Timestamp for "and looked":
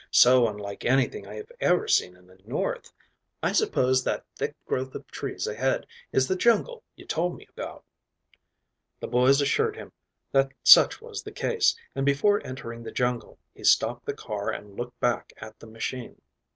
14.49-14.99